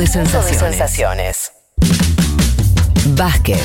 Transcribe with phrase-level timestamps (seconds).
[0.00, 1.52] de sensaciones.
[3.08, 3.60] Vázquez,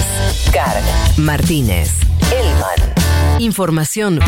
[0.52, 0.84] Carg,
[1.18, 1.92] Martínez,
[2.30, 3.40] Elman.
[3.40, 4.20] Información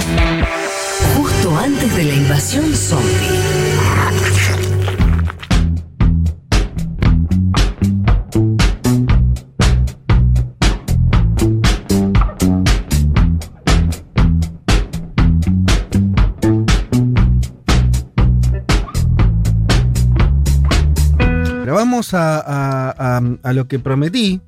[1.17, 3.86] justo antes de la invasión zombie.
[22.13, 23.21] A,
[23.53, 24.41] lo que prometí.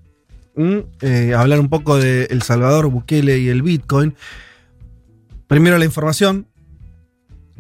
[1.02, 4.16] Eh, hablar un poco de El Salvador, Bukele y el Bitcoin.
[5.48, 6.48] Primero la información,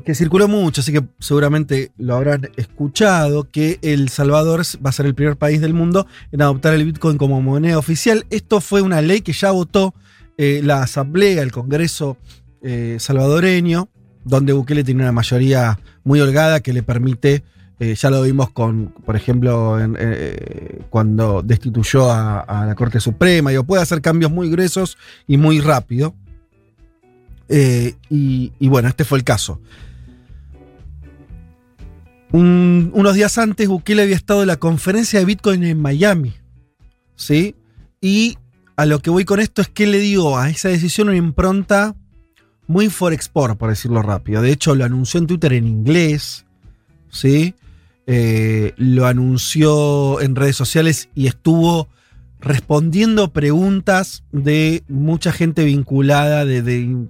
[0.03, 5.05] que circuló mucho, así que seguramente lo habrán escuchado, que El Salvador va a ser
[5.05, 8.25] el primer país del mundo en adoptar el Bitcoin como moneda oficial.
[8.29, 9.93] Esto fue una ley que ya votó
[10.37, 12.17] eh, la Asamblea, el Congreso
[12.61, 13.89] eh, salvadoreño,
[14.23, 17.43] donde Bukele tiene una mayoría muy holgada que le permite,
[17.79, 23.63] eh, ya lo vimos con, por ejemplo, eh, cuando destituyó a, la Corte Suprema, digo,
[23.63, 26.13] puede hacer cambios muy gruesos y muy rápido.
[27.47, 29.61] Eh, y, bueno, este fue el caso.
[32.31, 36.33] Un- unos días antes, Bukele había estado en la conferencia de Bitcoin en Miami.
[37.15, 37.55] ¿Sí?
[38.01, 38.37] Y
[38.75, 41.95] a lo que voy con esto es que le dio a esa decisión una impronta
[42.67, 44.41] muy forexport, por decirlo rápido.
[44.41, 46.45] De hecho, lo anunció en Twitter en inglés.
[47.09, 47.55] ¿Sí?
[48.11, 51.87] Eh, lo anunció en redes sociales y estuvo
[52.39, 57.05] respondiendo preguntas de mucha gente vinculada, de, de,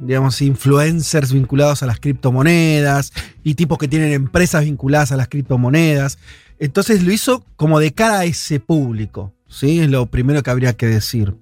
[0.00, 3.12] digamos, influencers vinculados a las criptomonedas
[3.42, 6.18] y tipos que tienen empresas vinculadas a las criptomonedas.
[6.58, 9.80] Entonces lo hizo como de cara a ese público, ¿sí?
[9.80, 11.34] Es lo primero que habría que decir.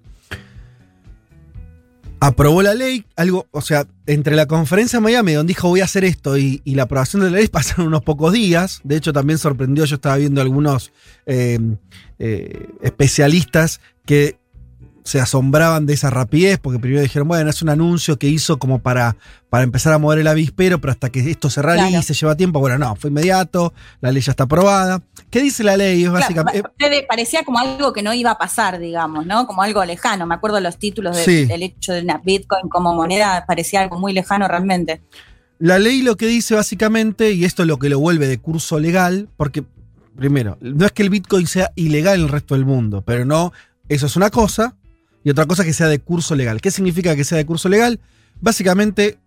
[2.25, 5.87] Aprobó la ley, algo, o sea, entre la conferencia de Miami, donde dijo voy a
[5.87, 8.81] hacer esto, y, la aprobación de la ley pasaron unos pocos días.
[8.85, 10.93] De hecho, también sorprendió, yo estaba viendo algunos
[11.27, 11.59] eh,
[12.21, 14.39] eh, especialistas que
[15.05, 18.79] se asombraban de esa rapidez, porque primero dijeron, bueno, es un anuncio que hizo como
[18.81, 19.17] para,
[19.51, 22.61] para empezar a mover el avispero, pero hasta que esto se realice lleva tiempo.
[22.61, 25.03] Bueno, no, fue inmediato, la ley ya está aprobada.
[25.31, 26.05] ¿Qué dice la ley?
[26.05, 26.63] Es Claro, básicamente.
[26.63, 26.73] pa-
[27.09, 29.47] parecía como algo que no iba a pasar, digamos, ¿no?
[29.47, 30.27] Como algo lejano.
[30.27, 31.45] Me acuerdo los títulos de- Sí.
[31.47, 35.03] del hecho de una Bitcoin como moneda, parecía algo muy lejano realmente.
[35.59, 38.79] La ley lo que dice básicamente, y esto es lo que lo vuelve de curso
[38.81, 39.65] legal, porque,
[40.17, 43.53] primero, no es que el Bitcoin sea ilegal en el resto del mundo, pero no,
[43.89, 44.75] eso es una cosa,
[45.25, 46.61] y otra cosa que sea de curso legal.
[46.61, 48.01] ¿Qué significa que sea de curso legal?
[48.41, 49.19] Básicamente,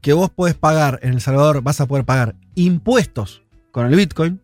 [0.00, 4.40] que vos podés pagar en El Salvador, vas a poder pagar impuestos con el Bitcoin,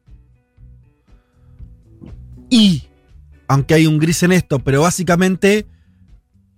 [2.51, 2.85] y,
[3.49, 5.67] aunque hay un gris en esto, pero básicamente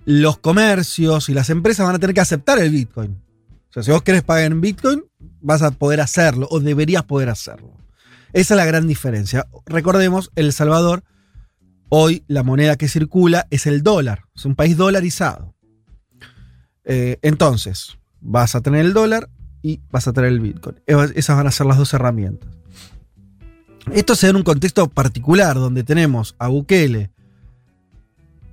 [0.05, 3.21] los comercios y las empresas van a tener que aceptar el Bitcoin.
[3.71, 5.05] O sea, si vos querés pagar en Bitcoin,
[5.41, 7.73] vas a poder hacerlo o deberías poder hacerlo.
[8.33, 9.47] Esa es la gran diferencia.
[9.67, 11.03] Recordemos, El Salvador,
[11.89, 14.25] hoy la moneda que circula es el dólar.
[14.35, 15.55] Es un país dolarizado.
[16.85, 19.29] Eh, entonces, vas a tener el dólar
[19.63, 20.81] y vas a tener el Bitcoin.
[20.87, 22.49] Esas van a ser las dos herramientas.
[23.93, 27.11] Esto se da en un contexto particular donde tenemos a Bukele,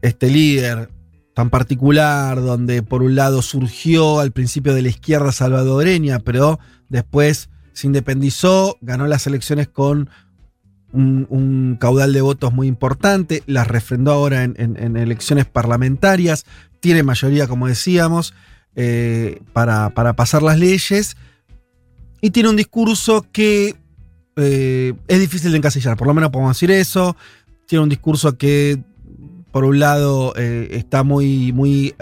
[0.02, 0.90] este líder
[1.34, 7.50] tan particular, donde por un lado surgió al principio de la izquierda salvadoreña, pero después
[7.74, 10.10] se independizó, ganó las elecciones con
[10.96, 16.46] un, caudal de votos muy importante, las refrendó ahora en, elecciones parlamentarias,
[16.80, 18.34] tiene mayoría, como decíamos,
[18.76, 21.18] eh, para, para pasar las leyes,
[22.22, 23.76] y tiene un discurso que
[24.38, 27.16] eh, es difícil de encasillar, por lo menos podemos decir eso,
[27.68, 28.80] tiene un discurso que
[29.52, 31.96] por un lado eh, está muy, muy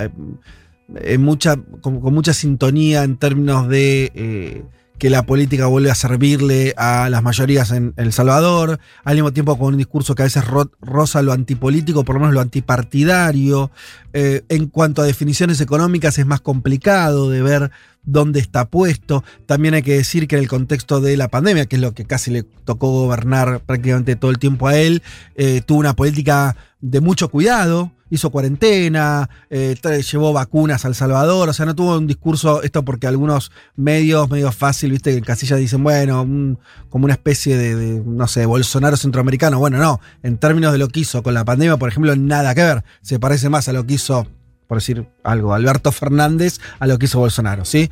[0.95, 4.63] en mucha, con, mucha sintonía en términos de
[5.03, 9.59] que la política vuelve a servirle a las mayorías en El Salvador, al mismo tiempo
[9.59, 13.69] con un discurso que a veces ro- roza lo antipolítico, por lo menos lo antipartidario.
[14.13, 17.71] Eh, en cuanto a definiciones económicas es más complicado de ver
[18.03, 19.25] dónde está puesto.
[19.45, 22.05] También hay que decir que en el contexto de la pandemia, que es lo que
[22.05, 25.03] casi le tocó gobernar prácticamente todo el tiempo a él,
[25.35, 29.75] eh, tuvo una política de mucho cuidado, hizo cuarentena, eh,
[30.11, 34.51] llevó vacunas al Salvador, o sea, no tuvo un discurso, esto porque algunos medios, medio
[34.51, 36.57] fácil, viste, que en Casilla dicen, bueno,
[36.89, 39.57] como una especie de, de, no sé, Bolsonaro centroamericano.
[39.57, 42.61] Bueno, no, en términos de lo que hizo con la pandemia, por ejemplo, nada que
[42.61, 42.83] ver.
[43.01, 44.27] Se parece más a lo que hizo,
[44.67, 47.89] por decir algo, Alberto Fernández a lo que hizo Bolsonaro, ¿sí?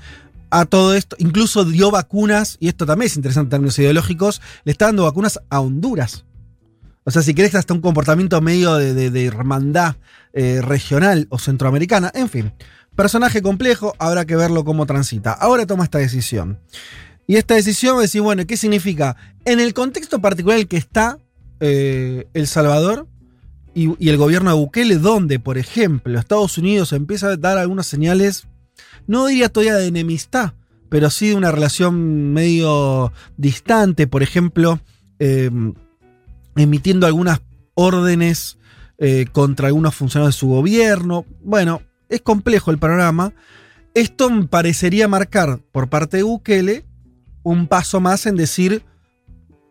[0.51, 4.73] A todo esto, incluso dio vacunas, y esto también es interesante en términos ideológicos, le
[4.73, 6.25] está dando vacunas a Honduras.
[7.03, 9.95] O sea, si querés, hasta un comportamiento medio de, hermandad
[10.33, 12.11] eh, regional o centroamericana.
[12.13, 12.53] En fin,
[12.95, 15.31] personaje complejo, habrá que verlo cómo transita.
[15.31, 16.59] Ahora toma esta decisión.
[17.27, 19.15] Y esta decisión, decir, bueno, ¿qué significa?
[19.45, 21.17] En el contexto particular en el que está
[21.59, 23.07] eh, El Salvador
[23.73, 27.87] y, y el gobierno de Bukele, donde, por ejemplo, Estados Unidos empieza a dar algunas
[27.87, 28.47] señales,
[29.07, 30.53] no diría todavía de enemistad,
[30.89, 34.81] pero sí de una relación medio distante, por ejemplo,
[35.19, 35.49] eh,
[36.55, 37.41] emitiendo algunas
[37.73, 38.57] órdenes
[38.97, 41.25] eh, contra algunos funcionarios de su gobierno.
[41.43, 43.33] Bueno, es complejo el panorama.
[43.93, 46.85] Esto parecería marcar por parte de Bukele
[47.43, 48.83] un paso más en decir,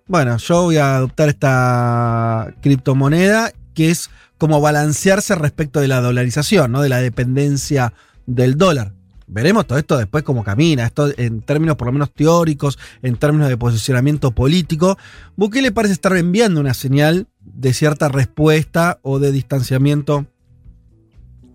[0.07, 6.73] bueno, yo voy a adoptar esta criptomoneda que es como balancearse respecto de la dolarización,
[6.73, 6.83] ¿no?
[6.83, 7.93] de la dependencia
[8.27, 8.93] del dólar.
[9.33, 13.49] Veremos todo esto después cómo camina, esto en términos por lo menos teóricos, en términos
[13.49, 14.99] de posicionamiento político.
[15.37, 20.27] Bukele parece estar enviando una señal de cierta respuesta o de distanciamiento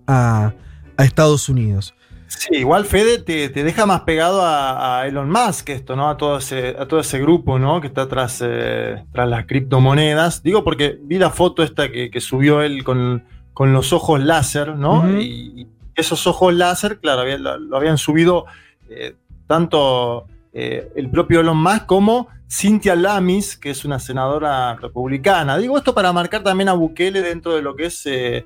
[0.07, 0.53] a,
[0.95, 1.93] a Estados Unidos.
[2.27, 6.09] Sí, igual Fede te, te deja más pegado a, a, Elon Musk esto, ¿no?
[6.09, 7.81] A todo ese, a todo ese grupo, ¿no?
[7.81, 10.43] Que está tras, eh, tras las criptomonedas.
[10.43, 14.75] Digo porque vi la foto esta que, que subió él con, con, los ojos láser,
[14.75, 14.99] ¿no?
[14.99, 15.21] Uh -huh.
[15.21, 18.45] y, esos ojos láser, claro, lo, lo, habían subido
[18.89, 19.15] eh,
[19.47, 25.57] tanto eh, el propio Elon Musk como Cynthia Lamis, que es una senadora republicana.
[25.57, 28.45] Digo esto para marcar también a Bukele dentro de lo que es eh,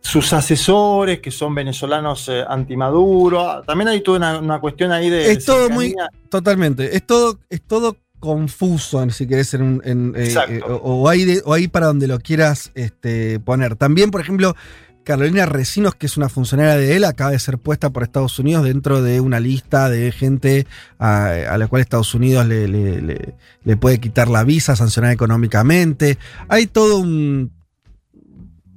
[0.00, 3.62] sus asesores, que son venezolanos antimaduro.
[3.62, 5.32] También hay toda una, una, cuestión ahí de.
[5.32, 5.94] Es todo muy.
[6.28, 6.96] Totalmente.
[6.96, 10.14] Es todo, es todo confuso, si querés, en, en
[10.68, 13.76] o, o, ahí de, o ahí para donde lo quieras este, poner.
[13.76, 14.54] También, por ejemplo.
[15.04, 18.64] Carolina Recinos, que es una funcionaria de él, acaba de ser puesta por Estados Unidos
[18.64, 20.66] dentro de una lista de gente
[20.98, 26.18] a, la cual Estados Unidos le, puede quitar la visa, sancionar económicamente.
[26.48, 27.50] Hay todo un,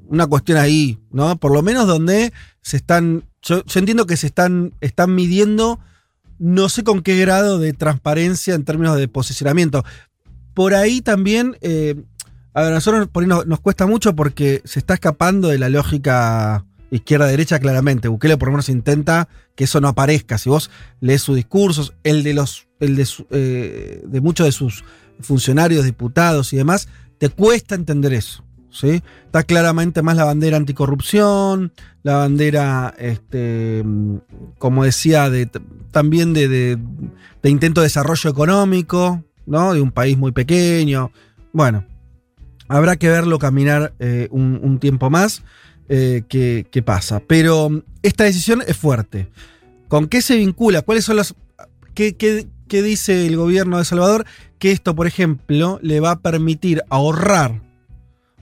[0.07, 1.37] una cuestión ahí, ¿no?
[1.37, 3.23] Por lo menos donde se están.
[3.41, 5.79] Yo, yo, entiendo que se están, están midiendo,
[6.39, 9.83] no sé con qué grado de transparencia en términos de posicionamiento.
[10.53, 11.57] Por ahí también.
[11.61, 11.95] Eh,
[12.53, 15.57] a ver, a nosotros por ahí nos, nos, cuesta mucho porque se está escapando de
[15.57, 18.07] la lógica izquierda-derecha claramente.
[18.07, 20.37] Bukele por lo menos intenta que eso no aparezca.
[20.37, 20.69] Si vos
[20.99, 22.67] lees sus discursos, el de los.
[22.79, 24.83] el de, su, eh, de muchos de sus
[25.19, 28.43] funcionarios, diputados y demás, te cuesta entender eso.
[28.69, 29.01] ¿sí?
[29.25, 31.73] Está claramente más la bandera anticorrupción,
[32.03, 33.83] la bandera, este,
[34.57, 35.47] como decía, de,
[35.91, 36.77] también de, de,
[37.41, 39.73] de, intento de desarrollo económico, ¿no?
[39.73, 41.11] De un país muy pequeño.
[41.53, 41.85] Bueno,
[42.73, 45.43] habrá que verlo caminar eh, un, tiempo más.
[45.89, 47.19] Eh, qué, qué pasa.
[47.19, 49.29] Pero esta decisión es fuerte.
[49.87, 50.81] ¿Con qué se vincula?
[50.81, 51.35] ¿Cuáles son las...
[51.93, 54.25] ¿Qué, qué, qué dice el gobierno de Salvador?
[54.57, 57.61] Que esto, por ejemplo, le va a permitir ahorrar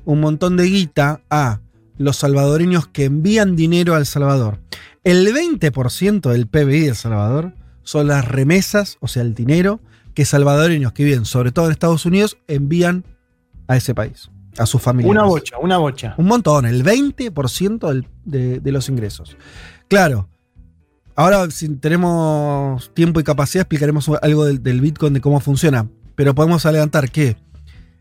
[0.06, 1.60] un montón de guita a
[1.98, 4.60] los salvadoreños que envían dinero a El Salvador.
[5.04, 9.82] El 20% del PBI de El Salvador son las remesas, o sea, el dinero
[10.14, 13.04] que salvadoreños que viven, sobre todo en Estados Unidos, envían
[13.72, 15.12] a ese país, a sus familias.
[15.12, 16.14] Una bocha, una bocha.
[16.18, 19.38] Un montón, el 20% del, de, de, los ingresos.
[19.88, 20.28] Claro,
[21.16, 26.36] ahora si tenemos tiempo y capacidad explicaremos algo del, del Bitcoin, de cómo funciona, pero
[26.36, 27.38] podemos adelantar que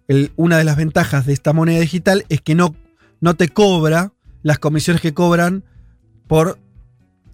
[0.08, 2.74] el, una de las ventajas de esta moneda digital es que no,
[3.20, 4.12] no te cobra
[4.42, 5.62] las comisiones que cobran
[6.26, 6.58] por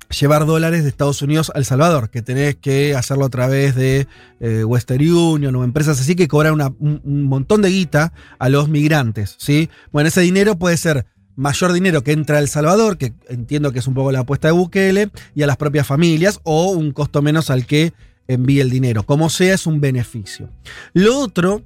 [0.09, 4.07] llevar dólares de Estados Unidos a El Salvador, que tenés que hacerlo a través de
[4.41, 9.37] eh, Western Union o empresas así que cobran un, montón de guita a los migrantes.
[9.39, 9.69] ¿sí?
[9.93, 13.81] Bueno, ese dinero puede ser mayor dinero que entra a El Salvador, que entiendo que
[13.81, 17.23] es un poco la apuesta de Bukele, y a las propias familias, o un costo
[17.23, 17.93] menos al que
[18.27, 19.05] envíe el dinero.
[19.05, 20.49] Como sea, es un beneficio.
[20.95, 21.63] Lo otro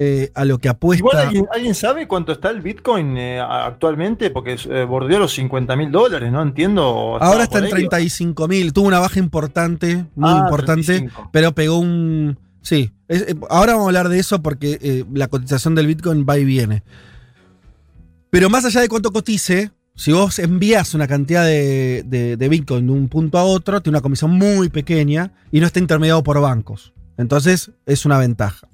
[0.00, 1.00] eh, a lo que apuesta.
[1.00, 4.30] Igual, ¿alguien, ¿alguien, sabe cuánto está el Bitcoin eh, actualmente?
[4.30, 6.40] Porque eh, bordeó los 50 mil dólares, ¿no?
[6.40, 7.18] Entiendo.
[7.20, 8.72] Ahora está en 35 mil.
[8.72, 11.30] Tuvo una baja importante, muy ah, importante, 35.
[11.32, 12.38] pero pegó un.
[12.62, 16.38] Sí, es, eh, ahora vamos a hablar de eso porque la cotización del Bitcoin va
[16.38, 16.84] y viene.
[18.30, 22.86] Pero más allá de cuánto cotice, si vos envías una cantidad de, de, de, Bitcoin
[22.86, 26.40] de un punto a otro, tiene una comisión muy pequeña y no está intermediado por
[26.40, 26.92] bancos.
[27.16, 28.68] Entonces es una ventaja.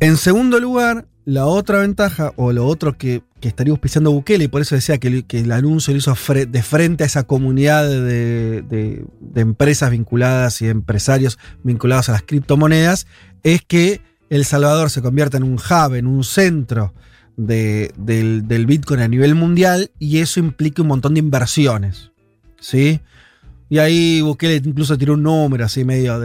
[0.00, 4.48] En segundo lugar, la otra ventaja, o lo otro que, que estaría auspiciando Bukele, y
[4.48, 6.14] por eso decía que, el anuncio lo hizo
[6.46, 12.22] de frente a esa comunidad de, de, de, empresas vinculadas y empresarios vinculados a las
[12.22, 13.06] criptomonedas,
[13.42, 14.00] es que
[14.30, 16.94] El Salvador se convierta en un hub, en un centro
[17.36, 22.12] de, del, del, Bitcoin a nivel mundial, y eso implica un montón de inversiones.
[22.60, 23.00] ¿Sí?
[23.70, 26.20] Y ahí Bukele incluso tiró un número así medio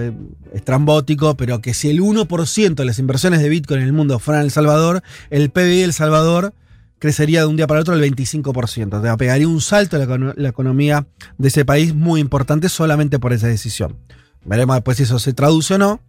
[0.53, 4.43] estrambótico, pero que si el 1% de las inversiones de Bitcoin en el mundo fueran
[4.43, 6.53] El Salvador, el PBI de El Salvador
[6.99, 8.99] crecería de un día para otro el 25%.
[8.99, 11.05] O sea, pegaría un salto a la, la economía
[11.37, 13.97] de ese país muy importante solamente por esa decisión.
[14.45, 15.99] Veremos después si eso se traduce o no,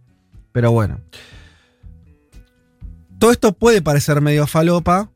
[0.53, 1.01] pero bueno.
[3.19, 5.09] Todo esto puede parecer medio falopa.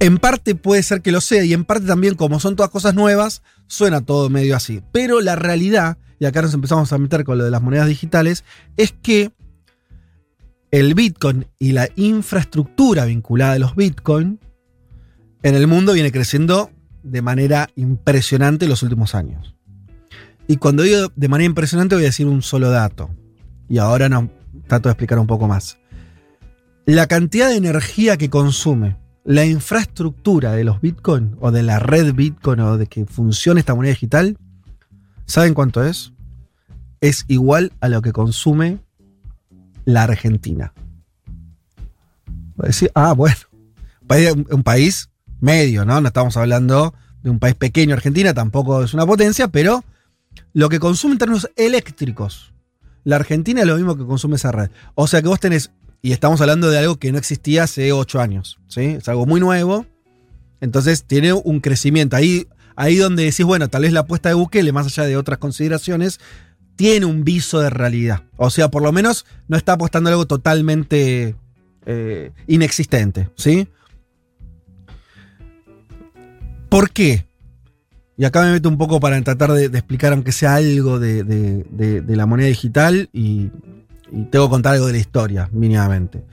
[0.00, 2.94] En parte puede ser que lo sea y en parte también como son todas cosas
[2.94, 4.82] nuevas, suena todo medio así.
[4.92, 8.44] Pero la realidad, y acá nos empezamos a meter con lo de las monedas digitales,
[8.76, 9.32] es que
[10.70, 14.40] el Bitcoin y la infraestructura vinculada a los Bitcoin
[15.42, 16.70] en el mundo viene creciendo
[17.02, 19.54] de manera impresionante en los últimos años.
[20.48, 23.10] Y cuando digo de manera impresionante voy a decir un solo dato.
[23.68, 24.30] Y ahora no,
[24.66, 25.78] trato de explicar un poco más.
[26.86, 32.14] La cantidad de energía que consume la infraestructura de los Bitcoin o de la red
[32.14, 34.36] Bitcoin o de que funcione esta moneda digital,
[35.26, 36.12] ¿saben cuánto es?
[37.00, 38.78] Es igual a lo que consume
[39.84, 40.72] la Argentina.
[42.56, 43.36] Decir, ah, bueno,
[44.50, 46.00] un país medio, ¿no?
[46.00, 49.84] No estamos hablando de un país pequeño, Argentina, tampoco es una potencia, pero
[50.52, 52.54] lo que consume en términos eléctricos
[53.04, 54.70] la Argentina es lo mismo que consume esa red.
[54.94, 55.70] O sea que vos tenés,
[56.04, 58.82] y estamos hablando de algo que no existía hace ocho años, ¿sí?
[58.82, 59.86] Es algo muy nuevo.
[60.60, 62.14] Entonces tiene un crecimiento.
[62.14, 62.46] Ahí,
[62.76, 66.20] ahí donde decís, bueno, tal vez la apuesta de Bukele, más allá de otras consideraciones,
[66.76, 68.22] tiene un viso de realidad.
[68.36, 71.36] O sea, por lo menos no está apostando algo totalmente
[71.86, 73.66] eh, inexistente, ¿sí?
[76.68, 77.26] ¿Por qué?
[78.18, 82.26] Y acá me meto un poco para tratar de, explicar, aunque sea algo de, la
[82.26, 83.48] moneda digital, y,
[84.30, 86.24] tengo que contar algo de la historia, mínimamente.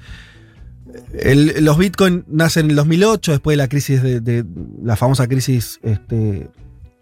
[1.61, 4.45] los Bitcoin nacen en el 2008, después de la crisis de,
[4.83, 6.49] la famosa crisis este,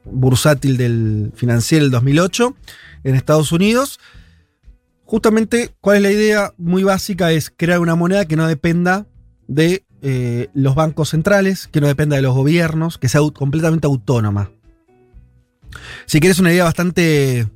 [0.05, 2.55] bursátil del financiero del 2008
[3.03, 3.99] en Estados Unidos.
[5.05, 7.31] Justamente, ¿cuál es la idea muy básica?
[7.31, 9.07] Es crear una moneda que no dependa
[9.47, 14.51] de eh, los bancos centrales, que no dependa de los gobiernos, que sea completamente autónoma.
[16.05, 17.47] Si quieres una idea bastante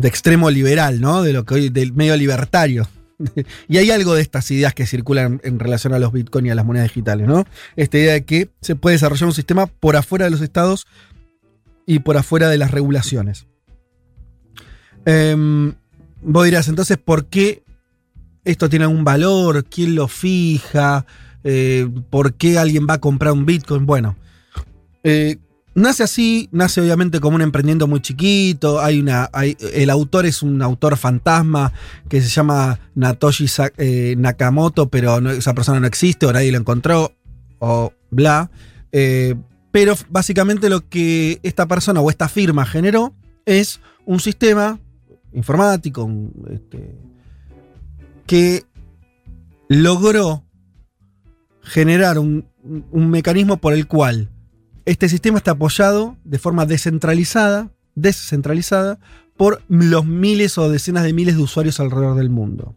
[0.00, 1.22] de extremo liberal, ¿no?
[1.22, 2.88] De lo que hoy, del medio libertario.
[3.68, 6.54] y hay algo de estas ideas que circulan en relación a los bitcoins y a
[6.54, 7.44] las monedas digitales, ¿no?
[7.76, 10.86] Esta idea de que se puede desarrollar un sistema por afuera de los estados
[11.84, 13.46] y por afuera de las regulaciones.
[15.04, 15.36] Eh,
[16.22, 17.62] vos dirás, entonces, ¿por qué
[18.44, 19.66] esto tiene algún valor?
[19.66, 21.04] ¿Quién lo fija?
[21.44, 23.84] Eh, ¿Por qué alguien va a comprar un bitcoin?
[23.84, 24.16] Bueno,
[25.04, 25.36] eh,
[25.74, 28.80] Nace así, nace obviamente como un emprendimiento muy chiquito.
[28.80, 29.30] Hay una,
[29.72, 31.72] el autor es un autor fantasma
[32.08, 33.46] que se llama Natoshi
[33.76, 37.12] eh, Nakamoto, pero esa persona no existe o nadie lo encontró,
[37.60, 38.50] o bla.
[38.90, 39.36] Eh,
[39.70, 43.14] pero básicamente lo que esta persona o esta firma generó
[43.46, 44.80] es un sistema
[45.32, 46.10] informático
[46.52, 46.98] este,
[48.26, 48.64] que
[49.68, 50.42] logró
[51.62, 52.44] generar un
[52.92, 54.28] mecanismo por el cual
[54.84, 58.98] este sistema está apoyado de forma descentralizada, descentralizada
[59.36, 62.76] por los miles o decenas de miles de usuarios alrededor del mundo.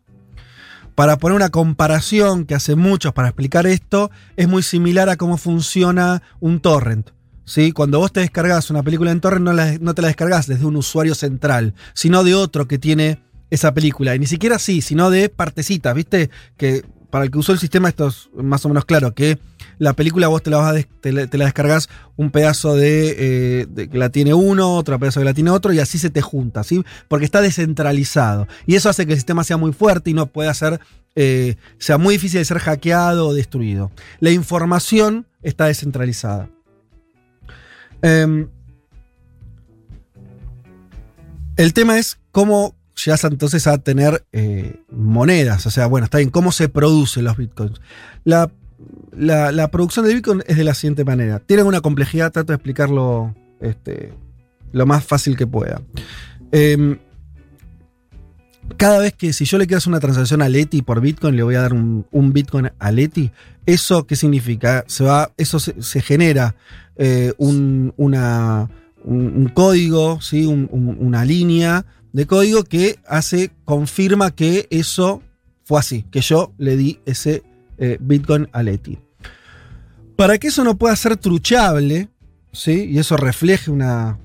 [0.96, 5.38] Para poner una comparación que hace muchos para explicar esto, es muy similar a cómo
[5.38, 7.10] funciona un torrent.
[7.46, 7.72] ¿sí?
[7.72, 10.76] Cuando vos te descargas una película en torrent, no, no te la descargas desde un
[10.76, 13.20] usuario central, sino de otro que tiene
[13.50, 14.16] esa película.
[14.16, 16.30] Y ni siquiera así, sino de partecitas, ¿viste?
[16.58, 19.38] Que para el que usó el sistema esto es más o menos claro, que
[19.78, 24.10] la película vos te la, vas te, la descargas un pedazo eh, de, que la
[24.10, 26.84] tiene uno, otro pedazo que la tiene otro, y así se te junta, ¿sí?
[27.08, 28.48] Porque está descentralizado.
[28.66, 30.80] Y eso hace que el sistema sea muy fuerte y no pueda ser,
[31.16, 33.92] eh, sea muy difícil de ser hackeado o destruido.
[34.20, 36.50] La información está descentralizada.
[38.02, 38.50] Em,
[41.56, 45.66] el tema es cómo llegas entonces a tener eh, monedas.
[45.66, 47.82] O sea, bueno, está bien, cómo se producen los bitcoins.
[48.24, 48.52] La,
[49.72, 51.40] producción de bitcoin es de la siguiente manera.
[51.40, 54.14] Tienen una complejidad, trato de explicarlo este,
[54.72, 55.82] lo más fácil que pueda.
[56.52, 56.98] Em,
[58.78, 61.44] cada vez que si yo le quiero hacer una transacción a Leti por Bitcoin, le
[61.44, 63.32] voy a dar un, Bitcoin a Leti.
[63.66, 64.84] ¿Eso qué significa?
[64.88, 66.56] Se va, eso se, genera
[66.96, 67.94] eh, un,
[69.54, 70.46] código, ¿sí?
[70.46, 75.22] una línea de código que hace, confirma que eso
[75.66, 77.44] fue así, que yo le di ese
[77.78, 78.98] eh, Bitcoin a Leti.
[80.16, 82.10] Para que eso no pueda ser truchable,
[82.52, 82.86] ¿sí?
[82.92, 83.72] y eso refleje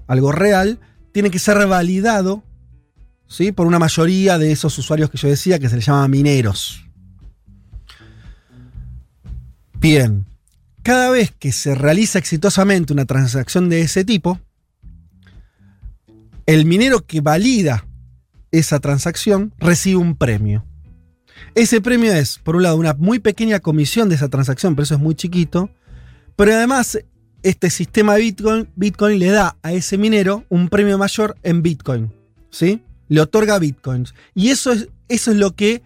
[0.07, 0.79] algo real,
[1.13, 2.45] tiene que ser validado
[3.27, 3.53] ¿sí?
[3.53, 6.85] por una mayoría de esos usuarios que yo decía que se les llama mineros.
[9.81, 10.27] Bien,
[10.83, 14.41] cada vez que se realiza exitosamente una transacción de ese tipo,
[16.47, 17.87] el minero que valida
[18.51, 20.65] esa transacción recibe un premio.
[21.55, 24.95] Ese premio es, por un lado, una muy pequeña comisión de esa transacción, pero eso
[24.95, 25.71] es muy chiquito.
[26.37, 26.99] Pero además,
[27.43, 32.13] este sistema de Bitcoin, Bitcoin le da a ese minero un premio mayor en Bitcoin.
[32.51, 32.83] ¿Sí?
[33.09, 34.15] Le otorga Bitcoins.
[34.35, 35.83] Y eso es, eso es lo que.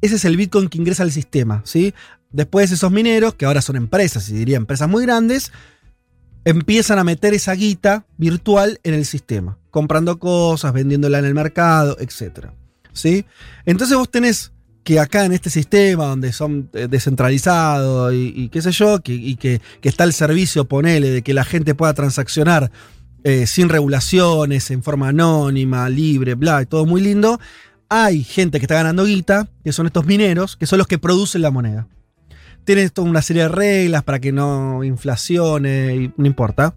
[0.00, 1.62] Ese es el Bitcoin que ingresa al sistema.
[1.64, 1.94] ¿sí?
[2.30, 5.52] Después esos mineros, que ahora son empresas, y diría empresas muy grandes,
[6.44, 11.96] empiezan a meter esa guita virtual en el sistema, comprando cosas, vendiéndola en el mercado,
[12.00, 12.48] etc.
[12.92, 13.26] ¿Sí?
[13.64, 14.52] Entonces vos tenés
[14.84, 19.60] que acá en este sistema donde son eh, descentralizados y, qué sé yo, y que,
[19.80, 22.70] que, está el servicio, ponele, de que la gente pueda transaccionar
[23.24, 27.38] eh, sin regulaciones, en forma anónima, libre, bla, y todo muy lindo,
[27.88, 31.42] hay gente que está ganando guita, que son estos mineros, que son los que producen
[31.42, 31.86] la moneda.
[32.64, 36.74] Tienen toda una serie de reglas para que no inflacione, y no importa.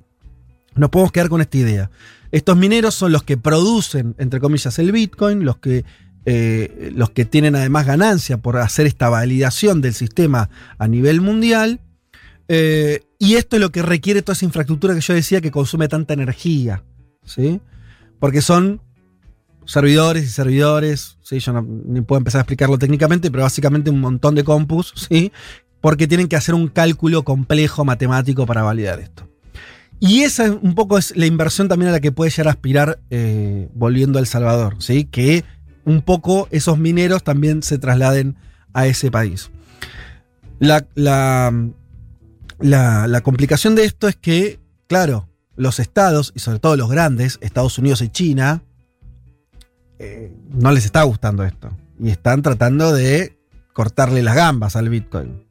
[0.76, 1.90] Nos podemos quedar con esta idea.
[2.32, 5.86] Estos mineros son los que producen, entre comillas, el Bitcoin, los que
[6.26, 11.82] eh, los que tienen además ganancia por hacer esta validación del sistema a nivel mundial.
[12.48, 15.88] Eh, y esto es lo que requiere toda esa infraestructura que yo decía que consume
[15.88, 16.84] tanta energía.
[17.24, 17.62] ¿sí?
[18.20, 18.82] Porque son
[19.66, 21.18] servidores y servidores.
[21.22, 21.40] ¿sí?
[21.40, 24.94] Yo no ni puedo empezar a explicarlo técnicamente, pero básicamente un montón de compus.
[24.96, 25.32] ¿sí?
[25.80, 29.30] Porque tienen que hacer un cálculo complejo matemático para validar esto.
[30.00, 33.00] Y esa un poco es la inversión también a la que puede llegar a aspirar
[33.12, 35.06] eh, volviendo a El Salvador, ¿sí?
[35.06, 35.46] que
[35.86, 38.36] un poco esos mineros también se trasladen
[38.74, 39.52] a ese país.
[40.60, 41.54] La, la,
[42.60, 47.78] la, complicación de esto es que, claro, los estados, y sobre todo los grandes, Estados
[47.78, 48.64] Unidos y China,
[50.00, 51.70] eh, no les está gustando esto.
[52.00, 53.38] Y están tratando de
[53.74, 55.46] cortarle las gambas al Bitcoin.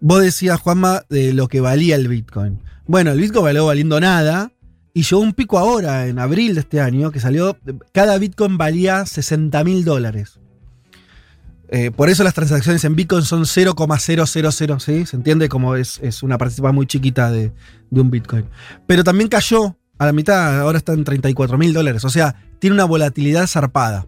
[0.00, 2.60] Vos decías, Juanma, de lo que valía el Bitcoin.
[2.86, 4.52] Bueno, el Bitcoin valió valiendo nada,
[4.96, 7.58] y llegó un pico ahora, en abril de este año, que salió,
[7.92, 10.38] cada Bitcoin valía 60 mil dólares.
[11.68, 15.06] Eh, por eso las transacciones en Bitcoin son 0,000, ¿sí?
[15.06, 17.50] Se entiende como es, es una participación muy chiquita de,
[17.90, 18.44] de, un Bitcoin.
[18.86, 22.04] Pero también cayó a la mitad, ahora está en 34 mil dólares.
[22.04, 24.06] O sea, tiene una volatilidad zarpada.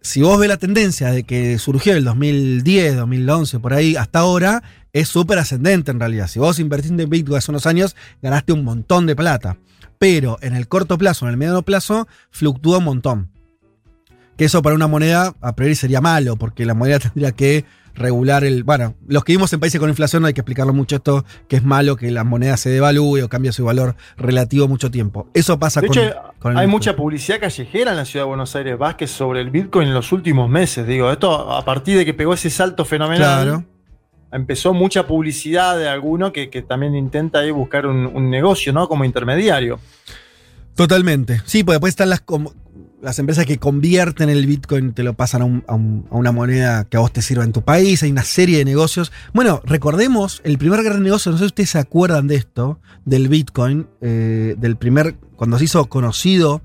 [0.00, 4.62] Si vos ves la tendencia de que surgió el 2010, 2011, por ahí, hasta ahora,
[4.94, 6.28] es súper ascendente en realidad.
[6.28, 9.58] Si vos invertiste en Bitcoin hace unos años, ganaste un montón de plata.
[9.98, 13.30] Pero en el corto plazo, en el mediano plazo, fluctúa un montón.
[14.36, 17.64] Que eso para una moneda a priori sería malo, porque la moneda tendría que
[17.96, 18.62] regular el.
[18.62, 21.56] Bueno, los que vivimos en países con inflación no hay que explicarlo mucho esto, que
[21.56, 25.28] es malo que la moneda se devalúe o cambie su valor relativo mucho tiempo.
[25.34, 26.70] Eso pasa de con, hecho, con el hay Bitcoin.
[26.70, 30.12] mucha publicidad callejera en la ciudad de Buenos Aires Vázquez sobre el Bitcoin en los
[30.12, 30.86] últimos meses.
[30.86, 33.18] Digo, esto a partir de que pegó ese salto fenomenal.
[33.44, 33.64] Claro.
[34.32, 38.88] Empezó mucha publicidad de alguno que, que también intenta ahí buscar un, un, negocio, ¿no?
[38.88, 39.78] Como intermediario.
[40.74, 41.40] Totalmente.
[41.46, 42.52] Sí, porque después están las, como,
[43.00, 46.96] las empresas que convierten el Bitcoin, te lo pasan a, un, a, una moneda que
[46.96, 48.02] a vos te sirva en tu país.
[48.02, 49.12] Hay una serie de negocios.
[49.32, 53.28] Bueno, recordemos el primer gran negocio, no sé si ustedes se acuerdan de esto, del
[53.28, 56.62] Bitcoin, eh, del primer, cuando se hizo conocido,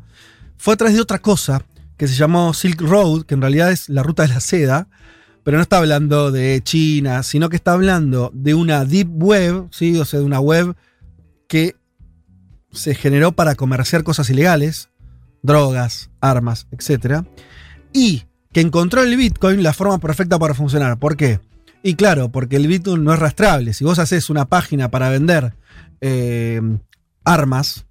[0.58, 1.64] fue a través de otra cosa
[1.98, 4.88] que se llamó Silk Road, que en realidad es la ruta de la seda,
[5.44, 9.98] pero no está hablando de China, sino que está hablando de una deep web, ¿sí?
[9.98, 10.76] o sea, de una web
[11.48, 11.76] que
[12.72, 14.90] se generó para comerciar cosas ilegales,
[15.42, 17.26] drogas, armas, etc.
[17.94, 18.24] Y
[18.54, 20.98] que encontró el Bitcoin la forma perfecta para funcionar.
[21.00, 21.40] ¿Por qué?
[21.84, 23.74] Y claro, porque el Bitcoin no es rastrable.
[23.74, 25.56] Si vos haces una página para vender
[26.00, 26.62] eh,
[27.24, 27.86] armas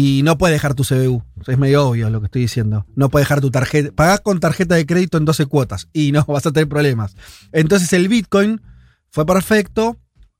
[0.00, 2.86] y no puedes dejar tu CBU, es medio obvio lo que estoy diciendo.
[2.94, 3.90] No puedes dejar tu tarjeta.
[3.90, 7.16] Pagás con tarjeta de crédito en 12 cuotas y no vas a tener problemas.
[7.50, 8.60] Entonces el Bitcoin
[9.10, 9.96] fue perfecto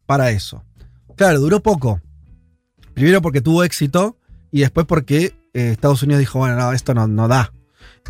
[0.06, 0.62] para eso.
[1.16, 2.00] Claro, duró poco.
[2.94, 4.16] Primero porque tuvo éxito
[4.52, 7.52] y después porque eh, Estados Unidos dijo, bueno, no, esto no, no da.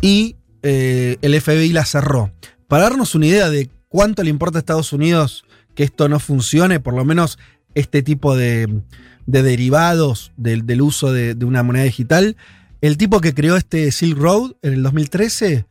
[0.01, 2.31] Y eh, el FBI la cerró.
[2.67, 6.79] Para darnos una idea de cuánto le importa a Estados Unidos que esto no funcione,
[6.79, 7.39] por lo menos
[7.79, 8.81] este tipo de,
[9.25, 12.37] de derivados del, del uso de, de, una moneda digital,
[12.81, 15.65] el tipo que creó este Silk Road en el 2013,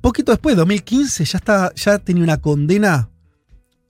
[0.00, 3.08] poquito después, 2015, ya, está, ya tenía una condena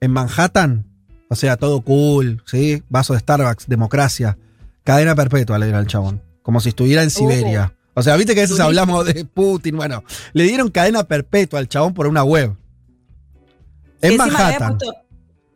[0.00, 0.86] en Manhattan.
[1.28, 2.82] O sea, todo cool, ¿sí?
[2.88, 4.36] Vaso de Starbucks, democracia.
[4.82, 6.22] Cadena perpetua le dieron al chabón.
[6.42, 7.72] Como si estuviera en Siberia.
[7.94, 9.76] O sea, viste que a veces hablamos de Putin.
[9.76, 12.56] Bueno, le dieron cadena perpetua al chabón por una web.
[14.00, 14.78] En Manhattan.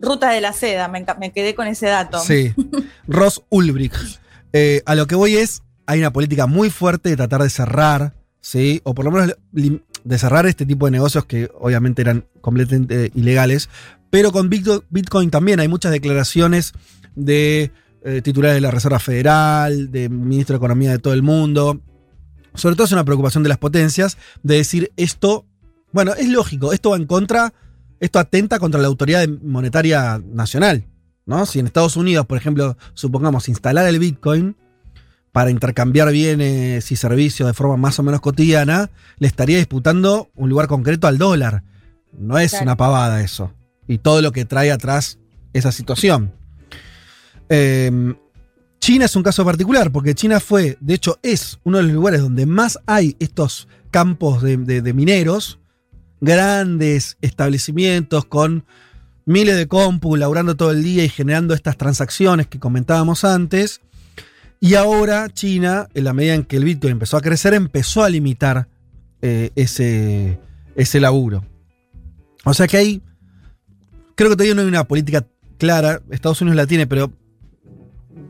[0.05, 2.21] Ruta de la seda, me, me, quedé con ese dato.
[2.21, 2.55] Sí.
[3.07, 4.21] Ross Ulbricht.
[4.53, 8.15] Eh, a lo que voy es, hay una política muy fuerte de tratar de cerrar,
[8.41, 8.81] ¿sí?
[8.85, 13.69] O por lo menos de cerrar este tipo de negocios que obviamente eran completamente ilegales.
[14.11, 16.73] Pero con Bitcoin también hay muchas declaraciones
[17.17, 17.73] de
[18.05, 21.81] eh, titulares de la Reserva Federal, de ministro de Economía de todo el mundo.
[22.55, 25.47] Sobre todo es una preocupación de las potencias de decir esto
[25.91, 27.55] Bueno, es lógico, esto va en contra,
[28.05, 30.85] esto atenta contra la autoridad monetaria nacional,
[31.27, 31.47] ¿no?
[31.47, 34.57] Si en Estados Unidos, por ejemplo, supongamos instalar el Bitcoin
[35.33, 40.49] para intercambiar bienes y servicios de forma más o menos cotidiana, le estaría disputando un
[40.51, 41.63] lugar concreto al dólar.
[42.17, 42.65] No es Claro.
[42.65, 43.53] una pavada eso.
[43.89, 45.19] Y todo lo que trae atrás
[45.53, 46.33] esa situación.
[47.49, 48.15] Eh,
[48.81, 52.21] China es un caso particular, porque China fue, de hecho, es uno de los lugares
[52.21, 55.59] donde más hay estos campos de, de- de mineros,
[56.21, 58.65] grandes establecimientos con
[59.27, 63.81] miles de compu laburando todo el día y generando estas transacciones que comentábamos antes.
[64.61, 68.09] Y ahora China, en la medida en que el Bitcoin empezó a crecer, empezó a
[68.09, 68.69] limitar
[69.21, 70.39] eh, ese,
[70.77, 71.45] ese laburo.
[72.45, 73.03] O sea que ahí,
[74.15, 75.27] creo que todavía no hay una política
[75.59, 77.13] clara, Estados Unidos la tiene, pero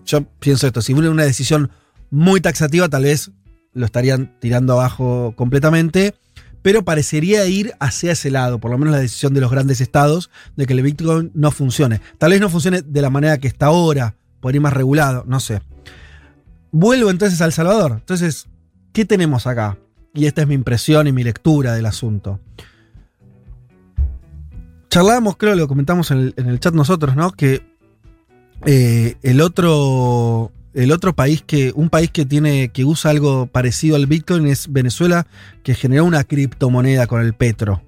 [0.04, 1.70] yo pienso esto, si hubiera una decisión
[2.10, 3.30] muy taxativa, tal vez
[3.72, 6.14] lo estarían tirando abajo completamente,
[6.64, 10.30] pero parecería ir hacia ese lado, por lo menos la decisión de los grandes estados
[10.56, 12.00] de que el Bitcoin no funcione.
[12.16, 15.40] Tal vez no funcione de la manera que está ahora, por ir más regulado, no
[15.40, 15.60] sé.
[16.72, 17.92] Vuelvo entonces a El Salvador.
[17.92, 18.46] Entonces,
[18.94, 19.76] ¿qué tenemos acá?
[20.14, 22.40] Y esta es mi impresión y mi lectura del asunto.
[24.88, 27.30] Charlábamos, creo, lo comentamos en el, en el chat nosotros, ¿no?
[27.32, 27.60] Que
[28.64, 30.50] eh, el otro.
[30.74, 31.72] El otro país que.
[31.74, 32.68] Un país que tiene.
[32.68, 35.26] que usa algo parecido al Bitcoin es Venezuela,
[35.62, 37.82] que generó una criptomoneda con el Petro.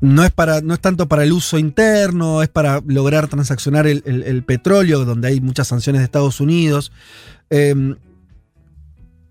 [0.00, 4.44] No es, para, no es tanto para el uso interno, es para lograr transaccionar el,
[4.44, 6.92] petróleo, donde hay muchas sanciones de Estados Unidos.
[7.50, 7.96] Eh,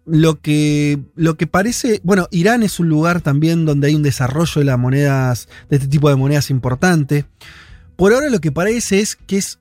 [0.07, 4.59] lo que, lo que parece, bueno, Irán es un lugar también donde hay un desarrollo
[4.59, 7.25] de las monedas, de este tipo de monedas importante.
[7.97, 9.59] Por ahora lo que parece es que es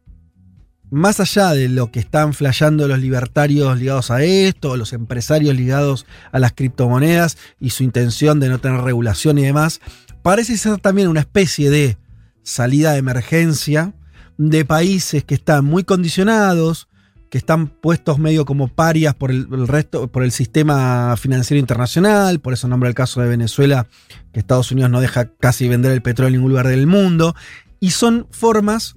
[0.90, 6.06] más allá de lo que están flasheando los libertarios ligados a esto, los empresarios ligados
[6.32, 9.80] a las criptomonedas y su intención de no tener regulación y demás,
[10.22, 11.96] parece ser también una especie de
[12.42, 13.94] salida de emergencia
[14.38, 16.88] de países que están muy condicionados,
[17.30, 22.38] que están puestos medio como parias por el, el resto, por el sistema financiero internacional,
[22.38, 23.88] por eso nombra el caso de Venezuela,
[24.32, 27.34] que Estados Unidos no deja casi vender el petróleo en ningún lugar del mundo,
[27.80, 28.96] y son formas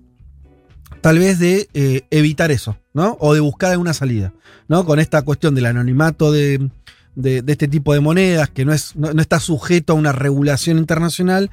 [1.02, 3.18] tal vez de eh, evitar eso, ¿no?
[3.20, 4.34] O de buscar alguna salida,
[4.68, 4.86] ¿no?
[4.86, 6.70] Con esta cuestión del anonimato de,
[7.16, 11.52] este tipo de monedas, que no, es, no está sujeto a una regulación internacional.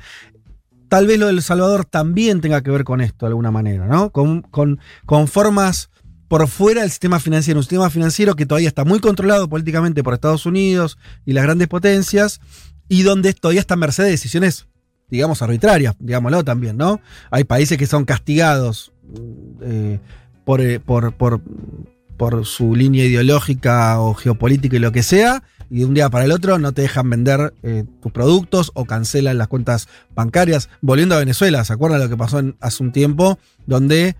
[0.88, 4.10] Tal vez lo del Salvador también tenga que ver con esto de alguna manera, ¿no?
[4.10, 5.90] Con, con, con formas
[6.28, 10.14] por fuera del sistema financiero, un sistema financiero que todavía está muy controlado políticamente por
[10.14, 12.40] Estados Unidos y las grandes potencias,
[12.88, 14.66] y donde todavía está a merced de decisiones,
[15.08, 17.00] digamos, arbitrarias, digámoslo también, ¿no?
[17.30, 18.92] Hay países que son castigados
[19.62, 19.98] eh,
[20.44, 21.40] por, eh, por, por,
[22.16, 26.24] por su línea ideológica o geopolítica y lo que sea, y de un día para
[26.24, 30.68] el otro no te dejan vender eh, tus productos o cancelan las cuentas bancarias.
[30.80, 33.38] Volviendo a Venezuela, ¿se acuerdan lo que pasó hace un tiempo?
[33.66, 34.16] Donde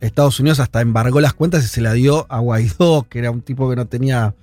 [0.00, 3.42] Estados Unidos hasta embargó las cuentas y se la dio a Guaidó, que era un
[3.42, 4.34] tipo que no tenía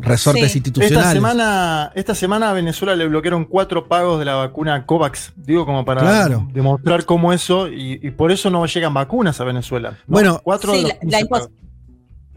[0.00, 0.58] resortes Sí.
[0.58, 0.98] institucionales.
[0.98, 5.32] Esta semana, esta semana a Venezuela le bloquearon cuatro pagos de la vacuna COVAX.
[5.36, 6.48] Digo, como para Claro.
[6.52, 9.90] demostrar cómo eso, y, y por eso no llegan vacunas a Venezuela.
[9.90, 9.96] ¿no?
[10.06, 11.50] Bueno, cuatro Sí, de la, los la 15 impos-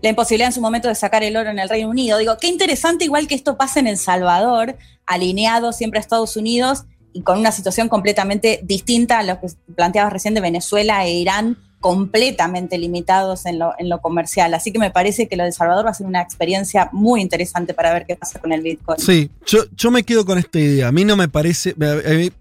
[0.03, 2.17] la imposibilidad en su momento de sacar el oro en el Reino Unido.
[2.17, 6.85] Digo, qué interesante igual que esto pase en El Salvador, alineado siempre a Estados Unidos
[7.13, 11.57] y con una situación completamente distinta a lo que planteabas recién de Venezuela e Irán,
[11.81, 14.53] completamente limitados en lo, en lo comercial.
[14.53, 17.21] Así que me parece que lo de El Salvador va a ser una experiencia muy
[17.21, 18.99] interesante para ver qué pasa con el Bitcoin.
[18.99, 20.87] Sí, yo, yo me quedo con esta idea.
[20.87, 21.75] A mí no me parece.
[21.81, 22.31] a- a mí,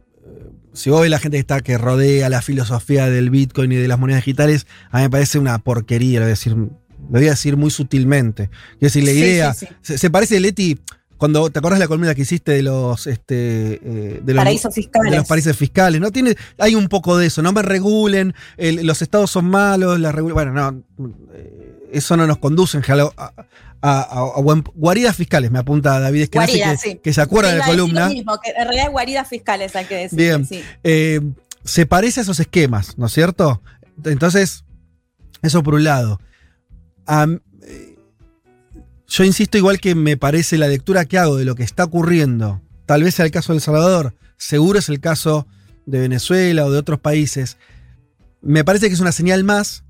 [0.73, 3.89] si vos ves la gente que está que rodea la filosofía del Bitcoin y de
[3.89, 6.69] las monedas digitales, a mí me parece una porquería, lo voy a decir, lo
[7.09, 8.51] voy a decir muy sutilmente.
[8.75, 9.55] Es decir, la Sí, idea.
[9.55, 9.75] sí, sí.
[9.83, 10.79] Se, se parece, Leti,
[11.21, 14.75] cuando te acordás de la columna que hiciste de los este eh, de los, Paraísos
[14.75, 15.11] fiscales.
[15.13, 16.11] de los países fiscales, ¿no?
[16.11, 20.11] Tiene, hay un poco de eso, no me regulen, el- los estados son malos, la
[20.13, 20.83] bueno, no,
[21.35, 23.33] eh, eso no nos conduce en general a,
[23.83, 27.01] a- a- a buen- guaridas fiscales, me apunta David Eskenazi, Guaridas, que, sí.
[27.03, 28.09] que se acuerda de la columna.
[28.09, 30.17] mismo, que en realidad guaridas fiscales hay que decir.
[30.19, 30.47] Bien.
[30.47, 30.63] Sí.
[30.83, 31.21] Eh,
[31.65, 33.61] se parece a esos esquemas, ¿no es cierto?
[34.05, 34.65] Entonces,
[35.43, 36.19] eso por un lado.
[39.11, 42.63] Yo insisto, igual que me parece la lectura que hago de lo que está ocurriendo,
[42.87, 45.49] tal vez sea el caso de El Salvador, seguro es el caso
[45.85, 47.59] de Venezuela o de otros países,
[48.41, 49.83] me parece que es una señal más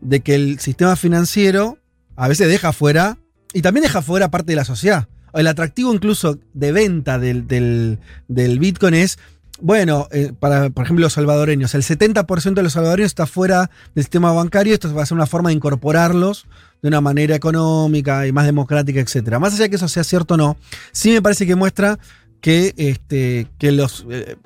[0.00, 1.78] de que el sistema financiero
[2.16, 3.18] a veces deja fuera,
[3.52, 5.08] y también deja fuera parte de la sociedad.
[5.32, 9.18] El atractivo incluso de venta del, Bitcoin es,
[9.60, 14.04] bueno, eh, para, por ejemplo, los salvadoreños, el 70% de los salvadoreños está fuera del
[14.04, 16.46] sistema bancario, esto va a ser una forma de incorporarlos
[16.82, 19.38] de una manera económica y más democrática, etc.
[19.38, 20.56] Más allá de que eso sea cierto o no,
[20.92, 21.98] sí me parece que muestra
[22.40, 24.36] que, este, que los, eh,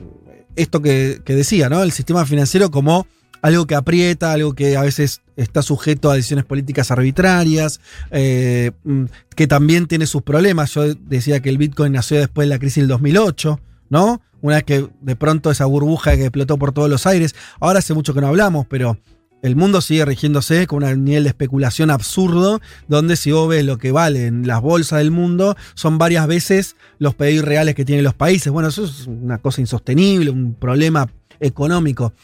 [0.56, 1.82] esto que, que decía, ¿no?
[1.82, 3.06] El sistema financiero como
[3.44, 7.78] algo que aprieta, algo que a veces está sujeto a decisiones políticas arbitrarias,
[8.10, 9.04] eh, mm,
[9.36, 10.72] que también tiene sus problemas.
[10.72, 14.22] Yo decía que el Bitcoin nació después de la crisis del 2008, ¿no?
[14.40, 17.92] Una vez que de pronto esa burbuja que explotó por todos los aires, ahora hace
[17.92, 18.96] mucho que no hablamos, pero
[19.44, 23.76] el mundo sigue rigiéndose con un nivel de especulación absurdo, donde si vos ves lo
[23.76, 28.14] que valen las bolsas del mundo, son varias veces los pedidos reales que tienen los
[28.14, 28.50] países.
[28.50, 32.14] Bueno, eso es una cosa insostenible, un problema económico.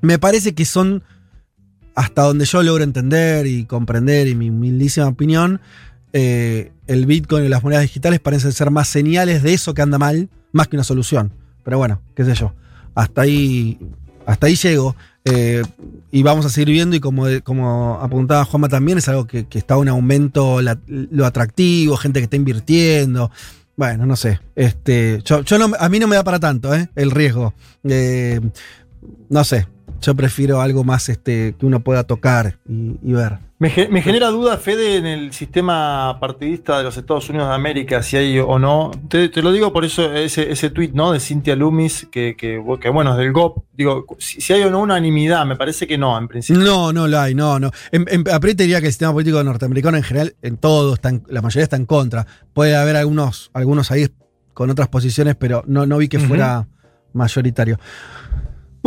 [0.00, 1.02] Me parece que son,
[1.94, 5.60] hasta donde yo logro entender y comprender, y mi humildísima opinión,
[6.14, 9.98] eh, el Bitcoin y las monedas digitales parecen ser más señales de eso que anda
[9.98, 11.30] mal, más que una solución.
[11.62, 12.54] Pero bueno, qué sé yo.
[12.94, 13.78] Hasta ahí,
[14.24, 14.96] hasta ahí llego.
[15.30, 15.62] Eh,
[16.10, 19.76] y vamos a seguir viendo, y como, como apuntaba Juanma también, es algo que, está
[19.76, 23.30] un aumento lo atractivo, gente que está invirtiendo.
[23.76, 24.40] Bueno, no sé.
[24.56, 26.88] Este, yo, yo no- a mí no me da para tanto, ¿eh?
[26.96, 27.54] El riesgo.
[27.84, 28.40] Eh,
[29.28, 29.66] no sé.
[30.00, 33.38] Yo prefiero algo más este, que uno pueda tocar y, y ver.
[33.58, 37.54] Me, ge- me genera duda, Fede, en el sistema partidista de los Estados Unidos de
[37.56, 38.92] América, si hay o no.
[39.08, 41.10] Te, te lo digo por eso, ese, ese tuit ¿no?
[41.10, 43.64] de Cynthia Loomis, que, que, que, bueno, es del GOP.
[43.72, 46.62] Digo, si, si hay o no unanimidad, me parece que no, en principio.
[46.62, 47.72] No, no lo hay, no, no.
[47.90, 51.08] En, en, aparte te diría que el sistema político norteamericano en general, en todo, está
[51.08, 52.24] en- la mayoría está en contra.
[52.54, 54.06] Puede haber algunos, algunos ahí
[54.54, 56.68] con otras posiciones, pero no, no vi que fuera
[57.12, 57.80] mayoritario.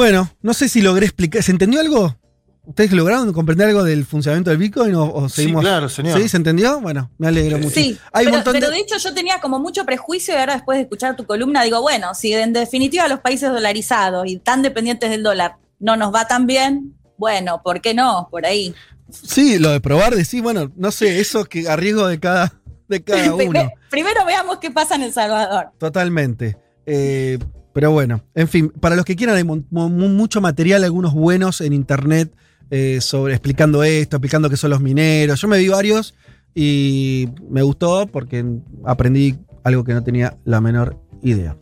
[0.01, 1.43] Bueno, no sé si logré explicar.
[1.43, 2.17] ¿Se entendió algo?
[2.65, 5.61] ¿Ustedes lograron comprender algo del funcionamiento del Bitcoin o, o Sí, seguimos?
[5.61, 6.19] claro, señor.
[6.19, 6.27] ¿Sí?
[6.27, 6.81] ¿Se entendió?
[6.81, 7.69] Bueno, me alegro mucho.
[7.75, 10.37] Sí, Hay un pero, montón pero de- de hecho yo tenía como mucho prejuicio y
[10.37, 14.37] ahora después de escuchar tu columna digo, bueno, si en definitiva los países dolarizados y
[14.37, 18.27] tan dependientes del dólar no nos va tan bien, bueno, ¿por qué no?
[18.31, 18.73] Por ahí.
[19.11, 22.53] Sí, lo de probar, decir, bueno, no sé, eso que a riesgo de cada,
[22.87, 23.69] de cada uno.
[23.91, 25.67] Primero veamos qué pasa en El Salvador.
[25.77, 26.57] Totalmente.
[26.87, 27.37] Eh,
[27.73, 31.61] pero bueno, en fin, para los que quieran hay mu- mu- mucho material, algunos buenos
[31.61, 32.33] en internet
[32.69, 35.39] eh, sobre explicando esto, explicando qué son los mineros.
[35.41, 36.13] Yo me vi varios
[36.55, 38.43] y me gustó porque
[38.85, 41.55] aprendí algo que no tenía la menor idea.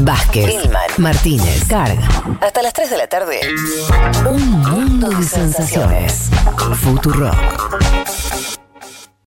[0.00, 2.08] Vázquez, Hillman, Martínez, Carga.
[2.40, 3.40] Hasta las 3 de la tarde.
[4.30, 6.30] Un mundo de sensaciones.
[6.76, 7.34] Futurock.